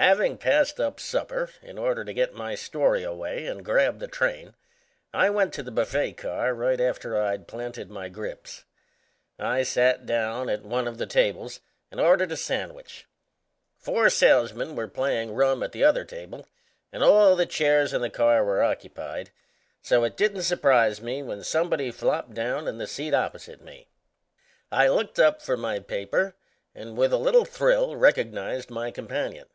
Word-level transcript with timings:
Having 0.00 0.38
passed 0.38 0.80
up 0.80 0.98
supper 0.98 1.50
in 1.60 1.76
order 1.76 2.06
to 2.06 2.14
get 2.14 2.32
my 2.32 2.54
story 2.54 3.02
away 3.02 3.44
and 3.46 3.62
grab 3.62 3.98
the 3.98 4.08
train, 4.08 4.54
I 5.12 5.28
went 5.28 5.52
to 5.52 5.62
the 5.62 5.70
buffet 5.70 6.14
car 6.14 6.54
right 6.54 6.80
after 6.80 7.20
I'd 7.20 7.46
planted 7.46 7.90
my 7.90 8.08
grips. 8.08 8.64
I 9.38 9.62
sat 9.62 10.06
down 10.06 10.48
at 10.48 10.62
one 10.62 10.88
of 10.88 10.96
the 10.96 11.04
tables 11.04 11.60
and 11.90 12.00
ordered 12.00 12.32
a 12.32 12.38
sandwich. 12.38 13.06
Four 13.76 14.08
salesmen 14.08 14.74
were 14.74 14.88
playing 14.88 15.34
rum 15.34 15.62
at 15.62 15.72
the 15.72 15.84
other 15.84 16.06
table 16.06 16.46
and 16.90 17.04
all 17.04 17.36
the 17.36 17.44
chairs 17.44 17.92
in 17.92 18.00
the 18.00 18.08
car 18.08 18.42
were 18.42 18.62
occupied; 18.62 19.32
so 19.82 20.02
it 20.04 20.16
didn't 20.16 20.44
surprise 20.44 21.02
me 21.02 21.22
when 21.22 21.44
somebody 21.44 21.90
flopped 21.90 22.32
down 22.32 22.66
in 22.68 22.78
the 22.78 22.86
seat 22.86 23.12
opposite 23.12 23.60
me. 23.60 23.86
I 24.72 24.88
looked 24.88 25.18
up 25.18 25.42
from 25.42 25.60
my 25.60 25.78
paper 25.78 26.36
and 26.74 26.96
with 26.96 27.12
a 27.12 27.18
little 27.18 27.44
thrill 27.44 27.96
recognized 27.96 28.70
my 28.70 28.90
companion. 28.90 29.46